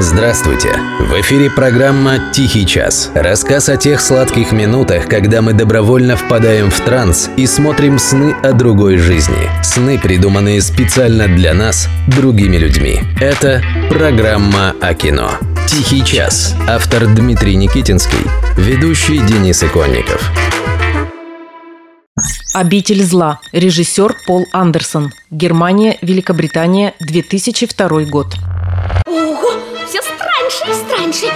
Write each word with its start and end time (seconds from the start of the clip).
Здравствуйте! 0.00 0.78
В 1.00 1.20
эфире 1.22 1.50
программа 1.50 2.30
«Тихий 2.32 2.64
час». 2.64 3.10
Рассказ 3.16 3.68
о 3.68 3.76
тех 3.76 4.00
сладких 4.00 4.52
минутах, 4.52 5.08
когда 5.08 5.42
мы 5.42 5.54
добровольно 5.54 6.16
впадаем 6.16 6.70
в 6.70 6.80
транс 6.80 7.28
и 7.36 7.48
смотрим 7.48 7.98
сны 7.98 8.32
о 8.44 8.52
другой 8.52 8.98
жизни. 8.98 9.50
Сны, 9.64 9.98
придуманные 9.98 10.62
специально 10.62 11.26
для 11.26 11.52
нас, 11.52 11.88
другими 12.06 12.58
людьми. 12.58 13.00
Это 13.20 13.60
программа 13.90 14.72
о 14.80 14.94
кино. 14.94 15.32
«Тихий 15.66 16.04
час». 16.04 16.54
Автор 16.68 17.08
Дмитрий 17.08 17.56
Никитинский. 17.56 18.24
Ведущий 18.56 19.18
Денис 19.18 19.64
Иконников. 19.64 20.30
«Обитель 22.54 23.02
зла». 23.02 23.40
Режиссер 23.50 24.14
Пол 24.26 24.46
Андерсон. 24.52 25.12
Германия, 25.32 25.98
Великобритания, 26.02 26.94
2002 27.00 28.04
год. 28.04 28.36
И 30.66 30.72
страньше. 30.74 31.26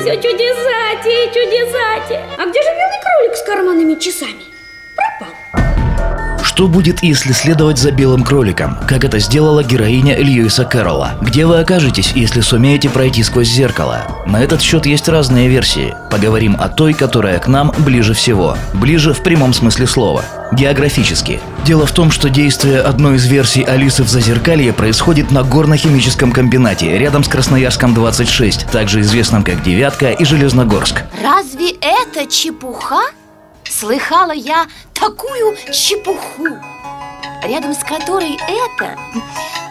Все 0.00 0.16
чудесати 0.16 1.26
чудесати. 1.32 2.20
А 2.38 2.46
где 2.46 2.62
же 2.62 2.68
белый 2.70 3.00
кролик 3.02 3.36
с 3.36 3.42
карманными 3.42 3.94
часами? 3.94 4.44
Что 6.56 6.68
будет, 6.68 7.02
если 7.02 7.32
следовать 7.32 7.76
за 7.76 7.90
белым 7.90 8.24
кроликом, 8.24 8.78
как 8.88 9.04
это 9.04 9.18
сделала 9.18 9.62
героиня 9.62 10.16
Льюиса 10.16 10.64
Кэрролла? 10.64 11.18
Где 11.20 11.44
вы 11.44 11.60
окажетесь, 11.60 12.12
если 12.14 12.40
сумеете 12.40 12.88
пройти 12.88 13.22
сквозь 13.22 13.48
зеркало? 13.48 14.06
На 14.24 14.42
этот 14.42 14.62
счет 14.62 14.86
есть 14.86 15.06
разные 15.06 15.50
версии. 15.50 15.94
Поговорим 16.10 16.56
о 16.58 16.70
той, 16.70 16.94
которая 16.94 17.38
к 17.40 17.46
нам 17.46 17.74
ближе 17.80 18.14
всего. 18.14 18.56
Ближе 18.72 19.12
в 19.12 19.22
прямом 19.22 19.52
смысле 19.52 19.86
слова. 19.86 20.24
Географически. 20.50 21.40
Дело 21.66 21.84
в 21.84 21.92
том, 21.92 22.10
что 22.10 22.30
действие 22.30 22.80
одной 22.80 23.16
из 23.16 23.26
версий 23.26 23.62
Алисы 23.62 24.02
в 24.02 24.08
Зазеркалье 24.08 24.72
происходит 24.72 25.30
на 25.30 25.42
горно-химическом 25.42 26.32
комбинате 26.32 26.96
рядом 26.96 27.22
с 27.22 27.28
Красноярском 27.28 27.92
26, 27.92 28.70
также 28.70 29.02
известным 29.02 29.44
как 29.44 29.62
Девятка 29.62 30.12
и 30.12 30.24
Железногорск. 30.24 31.02
Разве 31.22 31.72
это 31.72 32.24
чепуха? 32.26 33.02
Слыхала 33.78 34.32
я 34.32 34.66
такую 34.94 35.54
чепуху, 35.70 36.46
рядом 37.42 37.74
с 37.74 37.84
которой 37.84 38.38
это 38.48 38.96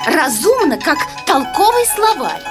разумно, 0.05 0.77
как 0.77 0.99
толковый 1.25 1.85
словарь. 1.95 2.43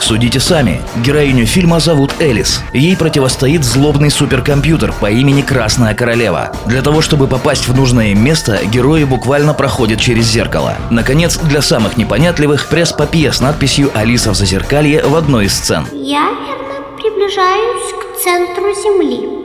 Судите 0.00 0.40
сами. 0.40 0.80
Героиню 1.04 1.44
фильма 1.44 1.78
зовут 1.78 2.14
Элис. 2.20 2.62
Ей 2.72 2.96
противостоит 2.96 3.64
злобный 3.64 4.10
суперкомпьютер 4.10 4.94
по 4.94 5.10
имени 5.10 5.42
Красная 5.42 5.94
Королева. 5.94 6.56
Для 6.64 6.80
того, 6.80 7.02
чтобы 7.02 7.26
попасть 7.26 7.68
в 7.68 7.76
нужное 7.76 8.14
место, 8.14 8.64
герои 8.64 9.04
буквально 9.04 9.52
проходят 9.52 10.00
через 10.00 10.24
зеркало. 10.24 10.76
Наконец, 10.90 11.36
для 11.36 11.60
самых 11.60 11.98
непонятливых, 11.98 12.70
пресс-папье 12.70 13.30
с 13.30 13.40
надписью 13.40 13.90
«Алиса 13.92 14.30
в 14.30 14.34
зазеркалье» 14.34 15.02
в 15.02 15.16
одной 15.16 15.46
из 15.46 15.54
сцен. 15.54 15.86
Я 15.92 16.30
верно 16.30 16.96
приближаюсь 16.96 17.92
к 17.92 18.22
центру 18.22 18.72
Земли. 18.72 19.35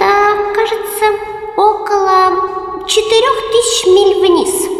Кажется, 0.00 1.04
около 1.58 2.86
четырех 2.86 3.50
тысяч 3.52 3.86
миль 3.86 4.26
вниз. 4.26 4.79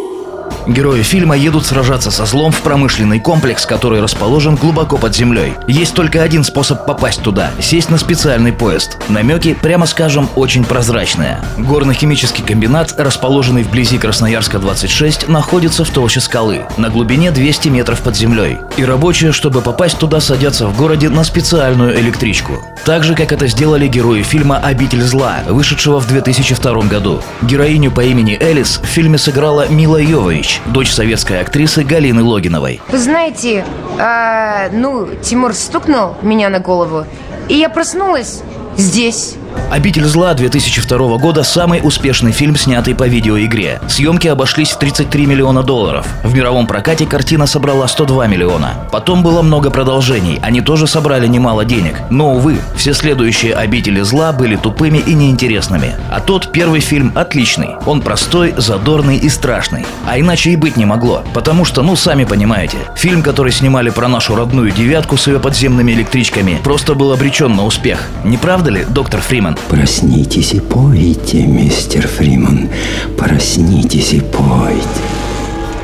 Герои 0.67 1.01
фильма 1.01 1.35
едут 1.35 1.65
сражаться 1.65 2.11
со 2.11 2.25
злом 2.25 2.51
в 2.51 2.61
промышленный 2.61 3.19
комплекс, 3.19 3.65
который 3.65 4.01
расположен 4.01 4.55
глубоко 4.55 4.97
под 4.97 5.15
землей. 5.15 5.53
Есть 5.67 5.95
только 5.95 6.21
один 6.21 6.43
способ 6.43 6.85
попасть 6.85 7.21
туда– 7.21 7.51
сесть 7.59 7.89
на 7.89 7.97
специальный 7.97 8.53
поезд. 8.53 8.97
Намеки, 9.09 9.53
прямо 9.53 9.85
скажем, 9.85 10.29
очень 10.35 10.63
прозрачные. 10.63 11.39
Горно-химический 11.57 12.43
комбинат, 12.43 12.93
расположенный 12.97 13.63
вблизи 13.63 13.97
Красноярска 13.97 14.59
26, 14.59 15.27
находится 15.27 15.83
в 15.83 15.89
толще 15.89 16.19
скалы, 16.19 16.65
на 16.77 16.89
глубине 16.89 17.31
200 17.31 17.69
метров 17.69 18.01
под 18.01 18.15
землей. 18.15 18.59
И 18.77 18.85
рабочие, 18.85 19.31
чтобы 19.31 19.61
попасть 19.61 19.97
туда, 19.97 20.19
садятся 20.19 20.67
в 20.67 20.77
городе 20.77 21.09
на 21.09 21.23
специальную 21.23 21.99
электричку. 21.99 22.63
Так 22.85 23.03
же, 23.03 23.15
как 23.15 23.31
это 23.31 23.47
сделали 23.47 23.87
герои 23.87 24.23
фильма 24.23 24.57
«Обитель 24.57 25.03
зла», 25.03 25.39
вышедшего 25.47 25.99
в 25.99 26.07
2002 26.07 26.81
году. 26.83 27.21
Героиню 27.41 27.91
по 27.91 28.01
имени 28.01 28.37
Элис 28.39 28.79
в 28.81 28.85
фильме 28.85 29.17
сыграла 29.17 29.67
Мила 29.67 29.97
Йовович, 29.97 30.50
дочь 30.67 30.91
советской 30.91 31.41
актрисы 31.41 31.83
Галины 31.83 32.23
Логиновой. 32.23 32.81
Вы 32.89 32.97
знаете, 32.97 33.65
а, 33.97 34.69
ну, 34.71 35.07
Тимур 35.21 35.53
стукнул 35.53 36.15
меня 36.21 36.49
на 36.49 36.59
голову, 36.59 37.05
и 37.47 37.55
я 37.55 37.69
проснулась 37.69 38.41
здесь. 38.77 39.35
«Обитель 39.71 40.05
зла» 40.05 40.33
2002 40.33 41.17
года– 41.17 41.43
самый 41.43 41.79
успешный 41.83 42.31
фильм, 42.31 42.55
снятый 42.55 42.93
по 42.93 43.07
видеоигре. 43.07 43.79
Съемки 43.87 44.27
обошлись 44.27 44.71
в 44.71 44.79
33 44.79 45.25
миллиона 45.25 45.63
долларов. 45.63 46.05
В 46.23 46.33
мировом 46.35 46.67
прокате 46.67 47.05
картина 47.05 47.45
собрала 47.45 47.87
102 47.87 48.27
миллиона. 48.27 48.73
Потом 48.91 49.23
было 49.23 49.41
много 49.41 49.69
продолжений, 49.71 50.39
они 50.41 50.61
тоже 50.61 50.87
собрали 50.87 51.27
немало 51.27 51.65
денег. 51.65 52.01
Но, 52.09 52.33
увы, 52.33 52.57
все 52.75 52.93
следующие 52.93 53.53
«Обители 53.53 54.01
зла» 54.01 54.33
были 54.33 54.55
тупыми 54.55 54.97
и 54.97 55.13
неинтересными. 55.13 55.95
А 56.09 56.19
тот 56.19 56.51
первый 56.51 56.81
фильм 56.81 57.11
отличный. 57.15 57.75
Он 57.85 58.01
простой, 58.01 58.53
задорный 58.57 59.17
и 59.17 59.29
страшный. 59.29 59.85
А 60.05 60.19
иначе 60.19 60.51
и 60.51 60.55
быть 60.55 60.77
не 60.77 60.85
могло. 60.85 61.23
Потому 61.33 61.63
что, 61.65 61.81
ну, 61.81 61.95
сами 61.95 62.25
понимаете, 62.25 62.77
фильм, 62.95 63.23
который 63.23 63.51
снимали 63.51 63.89
про 63.89 64.07
нашу 64.07 64.35
родную 64.35 64.71
«девятку» 64.71 65.17
с 65.17 65.27
ее 65.27 65.39
подземными 65.39 65.91
электричками, 65.93 66.59
просто 66.63 66.93
был 66.93 67.13
обречен 67.13 67.55
на 67.55 67.65
успех. 67.65 68.09
Не 68.23 68.37
правда 68.37 68.69
ли, 68.71 68.85
доктор 68.87 69.21
Фриман? 69.41 69.57
Проснитесь 69.69 70.53
и 70.53 70.59
пойте, 70.59 71.47
мистер 71.47 72.07
Фриман. 72.07 72.69
Проснитесь 73.17 74.13
и 74.13 74.19
пойте. 74.19 74.85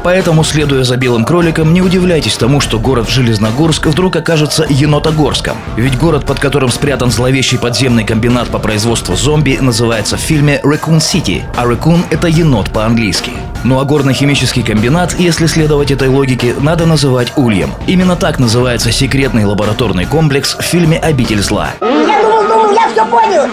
Поэтому, 0.03 0.44
следуя 0.44 0.84
за 0.84 0.95
белым 0.95 1.25
кроликом, 1.25 1.73
не 1.73 1.81
удивляйтесь 1.81 2.38
тому, 2.38 2.62
что 2.62 2.78
город 2.79 3.09
Железногорск 3.09 3.88
вдруг 3.88 4.16
окажется 4.16 4.66
Енотогорском. 4.69 5.57
Ведь 5.75 5.97
город, 5.97 6.23
под 6.25 6.40
которым 6.40 6.69
спрятан 6.69 7.09
зловещий 7.09 7.57
подземный 7.57 8.06
комбинат 8.06 8.47
по 8.47 8.59
производству 8.59 9.16
зомби, 9.16 9.57
называется 9.59 10.17
в 10.17 10.22
фильме 10.22 10.62
Raccoon 10.63 11.00
City, 11.00 11.41
а 11.57 11.66
Raccoon— 11.66 12.03
это 12.12 12.28
енот 12.28 12.69
по-английски. 12.69 13.31
Ну 13.63 13.79
а 13.79 13.85
горно-химический 13.85 14.62
комбинат, 14.62 15.19
если 15.19 15.47
следовать 15.47 15.91
этой 15.91 16.09
логике, 16.09 16.53
надо 16.59 16.85
называть 16.85 17.34
Ульем. 17.35 17.72
Именно 17.88 18.16
так 18.16 18.38
называется 18.38 18.91
секретный 18.91 19.46
лабораторный 19.46 20.06
комплекс 20.06 20.56
в 20.57 20.62
фильме 20.62 21.00
«Обитель 21.00 21.41
зла». 21.41 21.72
Я 21.81 22.22
думал, 22.22 22.36
думал, 22.67 22.73
я 22.73 22.89
все 22.89 23.05
понял. 23.05 23.44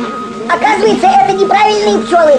Оказывается, 0.46 1.06
это 1.06 1.32
неправильные 1.32 2.04
пчелы. 2.04 2.38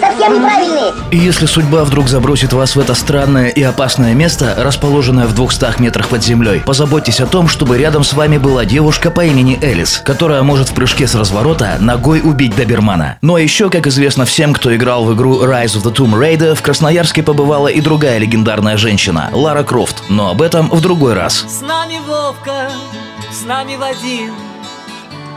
Совсем 0.00 0.34
неправильные. 0.34 0.92
И 1.10 1.18
если 1.18 1.44
судьба 1.44 1.84
вдруг 1.84 2.08
забросит 2.08 2.54
вас 2.54 2.74
в 2.74 2.80
это 2.80 2.94
странное 2.94 3.48
и 3.48 3.62
опасное 3.62 4.14
место, 4.14 4.54
расположенное 4.56 5.26
в 5.26 5.34
200 5.34 5.80
метрах 5.80 6.08
под 6.08 6.24
землей, 6.24 6.62
позаботьтесь 6.64 7.20
о 7.20 7.26
том, 7.26 7.48
чтобы 7.48 7.76
рядом 7.76 8.02
с 8.02 8.14
вами 8.14 8.38
была 8.38 8.64
девушка 8.64 9.10
по 9.10 9.24
имени 9.24 9.58
Элис, 9.62 10.00
которая 10.04 10.42
может 10.42 10.70
в 10.70 10.74
прыжке 10.74 11.06
с 11.06 11.14
разворота 11.14 11.76
ногой 11.80 12.22
убить 12.22 12.56
добермана. 12.56 13.18
Ну 13.20 13.34
а 13.34 13.40
еще, 13.40 13.68
как 13.68 13.86
известно 13.88 14.24
всем, 14.24 14.54
кто 14.54 14.74
играл 14.74 15.04
в 15.04 15.14
игру 15.14 15.44
Rise 15.44 15.76
of 15.76 15.82
the 15.82 15.94
Tomb 15.94 16.14
Raider, 16.14 16.54
в 16.54 16.62
Красноярске 16.62 17.22
побывала 17.22 17.68
и 17.68 17.82
другая 17.82 18.18
легендарная 18.18 18.78
женщина, 18.78 19.28
Лара 19.32 19.64
Крофт. 19.64 20.04
Но 20.08 20.30
об 20.30 20.40
этом 20.40 20.70
в 20.70 20.80
другой 20.80 21.12
раз. 21.12 21.44
С 21.46 21.60
нами 21.60 21.98
Вовка, 22.06 22.70
с 23.30 23.44
нами 23.44 23.76
Вадим 23.76 24.53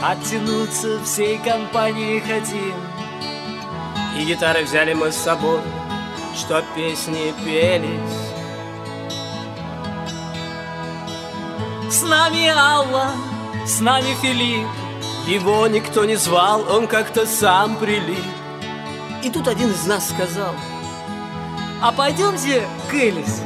Оттянуться 0.02 1.04
всей 1.04 1.40
компанией 1.40 2.20
хотим 2.20 2.76
И 4.16 4.26
гитары 4.26 4.64
взяли 4.64 4.94
мы 4.94 5.12
с 5.12 5.16
собой 5.16 5.60
Чтоб 6.36 6.64
песни 6.76 7.34
пелись. 7.44 8.28
С 11.90 12.04
нами 12.04 12.48
Алла, 12.48 13.12
с 13.66 13.80
нами 13.80 14.14
Филипп. 14.22 14.68
Его 15.26 15.66
никто 15.68 16.06
не 16.06 16.16
звал, 16.16 16.64
он 16.70 16.86
как-то 16.86 17.26
сам 17.26 17.76
прилип. 17.78 18.24
И 19.24 19.32
тут 19.32 19.48
один 19.48 19.72
из 19.72 19.86
нас 19.88 20.10
сказал 20.10 20.54
А 21.82 21.92
пойдемте 21.92 22.68
к 22.92 22.94
Элис 22.94 23.42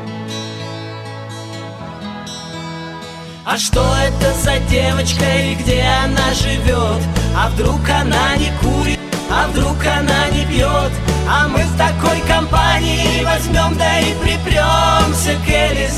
А 3.53 3.57
что 3.57 3.86
это 3.98 4.33
за 4.36 4.59
девочка 4.69 5.25
и 5.25 5.56
где 5.56 5.83
она 6.06 6.33
живет? 6.33 7.03
А 7.36 7.50
вдруг 7.50 7.81
она 7.89 8.38
не 8.38 8.50
курит, 8.62 8.98
а 9.30 9.50
вдруг 9.50 9.75
она 9.86 10.30
не 10.30 10.45
пьет? 10.45 10.94
А 11.30 11.50
мы 11.50 11.59
в 11.59 11.77
такой 11.77 12.21
компании 12.21 13.21
возьмем 13.25 13.77
да 13.77 14.00
и 14.00 14.13
припремся 14.24 15.36
к 15.45 15.50
Элис 15.50 15.98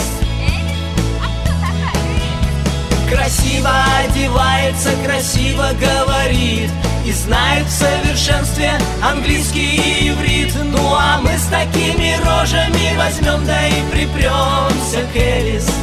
Красиво 3.08 3.70
одевается, 4.04 4.90
красиво 5.06 5.70
говорит 5.80 6.72
И 7.06 7.12
знает 7.12 7.68
в 7.68 7.72
совершенстве 7.72 8.72
английский 9.04 9.76
и 9.76 10.10
иврит 10.10 10.56
Ну 10.56 10.96
а 10.96 11.20
мы 11.22 11.38
с 11.38 11.46
такими 11.46 12.18
рожами 12.26 12.98
возьмем 12.98 13.46
да 13.46 13.68
и 13.68 13.92
припремся 13.92 15.04
к 15.14 15.16
Элис 15.16 15.83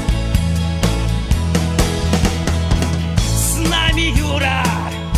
Юра. 4.10 4.62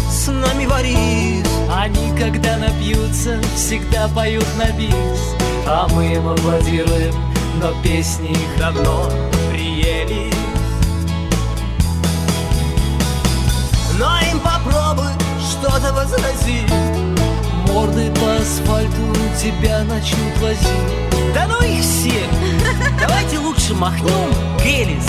С 0.08 0.28
нами 0.30 0.66
Борис. 0.66 1.46
Они, 1.74 2.16
когда 2.18 2.56
напьются, 2.58 3.40
всегда 3.54 4.08
поют 4.08 4.46
на 4.56 4.70
бис. 4.72 5.34
А 5.66 5.88
мы 5.92 6.14
им 6.14 6.28
аплодируем, 6.28 7.14
но 7.60 7.72
песни 7.82 8.30
их 8.30 8.58
давно 8.58 9.08
приели. 9.50 10.32
Но 13.98 14.18
им 14.30 14.40
попробуй 14.40 15.12
что-то 15.38 15.92
возразить 15.92 16.70
Морды 17.68 18.10
по 18.12 18.36
асфальту 18.36 19.12
тебя 19.40 19.84
начнут 19.84 20.38
возить 20.40 21.34
Да 21.34 21.46
ну 21.46 21.64
их 21.64 21.82
всех! 21.82 22.28
Давайте 23.00 23.38
лучше 23.38 23.74
махнем 23.74 24.30
Гелис. 24.62 25.06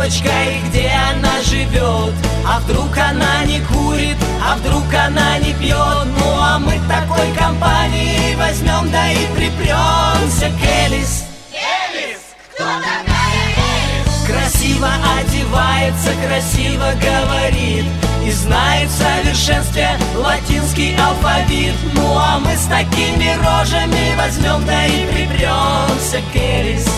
Девочка 0.00 0.28
и 0.28 0.68
где 0.68 0.90
она 1.10 1.40
живет? 1.42 2.14
А 2.46 2.60
вдруг 2.60 2.96
она 2.96 3.44
не 3.44 3.60
курит, 3.60 4.16
а 4.42 4.56
вдруг 4.56 4.84
она 4.94 5.38
не 5.38 5.52
пьет? 5.54 6.06
Ну 6.18 6.40
а 6.40 6.58
мы 6.58 6.80
такой 6.88 7.32
компании 7.36 8.34
возьмем 8.36 8.90
да 8.90 9.12
и 9.12 9.26
припремся. 9.36 10.50
К 10.58 10.86
Элис 10.86 11.24
Элис, 11.52 12.20
кто 12.54 12.64
такая 12.64 13.50
Элис? 13.56 14.26
Красиво 14.26 14.88
одевается, 15.18 16.10
красиво 16.26 16.92
говорит 17.00 17.84
И 18.24 18.30
знает 18.30 18.88
в 18.88 18.96
совершенстве 18.96 19.90
латинский 20.16 20.96
алфавит. 20.96 21.74
Ну 21.94 22.16
а 22.16 22.38
мы 22.38 22.56
с 22.56 22.66
такими 22.66 23.36
рожами 23.36 24.14
возьмем 24.16 24.64
да 24.64 24.86
и 24.86 25.06
припремся. 25.12 26.20
К 26.32 26.36
Элис 26.36 26.88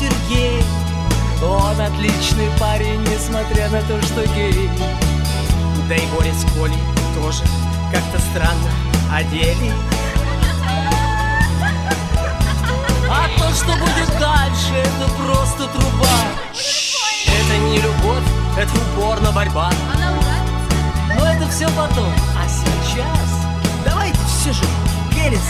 Сергей. 0.00 0.62
Он 1.42 1.78
отличный 1.78 2.48
парень, 2.58 3.02
несмотря 3.02 3.68
на 3.68 3.82
то, 3.82 4.00
что 4.00 4.26
гей. 4.34 4.70
Да 5.90 5.94
и 5.94 6.06
Боря 6.06 6.32
с 6.32 6.42
Колей 6.54 6.78
тоже. 7.14 7.44
Как-то 7.92 8.18
странно 8.30 8.70
одели. 9.12 9.74
А 13.10 13.28
то, 13.38 13.52
что 13.52 13.72
будет 13.76 14.08
дальше, 14.18 14.72
это 14.72 15.10
просто 15.22 15.66
труба. 15.66 16.18
Это 17.26 17.58
не 17.68 17.76
любовь, 17.76 18.24
это 18.56 18.70
упорно 18.74 19.32
борьба. 19.32 19.70
Но 21.14 21.26
это 21.26 21.46
все 21.50 21.66
потом, 21.76 22.10
а 22.38 22.48
сейчас 22.48 23.40
Давайте 23.84 24.18
все 24.26 24.52
же, 24.52 24.64
Гелис 25.12 25.40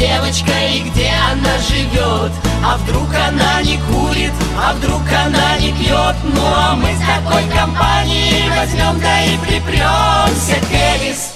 девочка 0.00 0.52
и 0.72 0.80
где 0.80 1.12
она 1.30 1.58
живет? 1.58 2.32
А 2.64 2.78
вдруг 2.78 3.08
она 3.14 3.60
не 3.62 3.76
курит, 3.78 4.32
а 4.58 4.72
вдруг 4.72 5.02
она 5.12 5.58
не 5.58 5.72
пьет? 5.72 6.16
Ну 6.24 6.42
а 6.42 6.74
мы 6.74 6.88
с 6.94 7.00
такой 7.00 7.44
компанией 7.54 8.48
возьмем 8.56 8.98
да 9.00 9.24
и 9.24 9.36
припремся 9.38 10.56
к 10.56 10.72
Элис. 10.72 11.32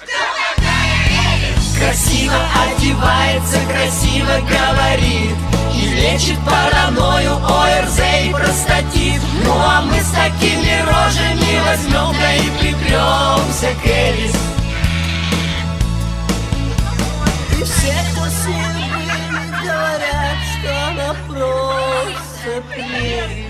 Кто 0.00 0.20
такая 0.56 0.94
Элис? 1.34 1.76
Красиво 1.76 2.40
одевается, 2.62 3.56
красиво 3.68 4.40
говорит 4.46 5.34
И 5.74 5.88
лечит 5.94 6.38
параною, 6.44 7.36
ОРЗ 7.44 8.00
и 8.26 8.30
простатит 8.32 9.20
Ну 9.44 9.54
а 9.54 9.80
мы 9.80 10.00
с 10.00 10.10
такими 10.10 10.82
рожами 10.82 11.60
возьмем 11.66 12.14
да 12.20 12.34
и 12.34 12.50
припремся 12.60 13.74
к 13.82 13.86
Элис. 13.86 14.49
više 17.60 17.96
ko 18.14 18.24
si 18.30 18.48
mi 18.48 19.06
da 19.66 19.80
raštava 20.02 21.10
prosepljenja 21.28 23.49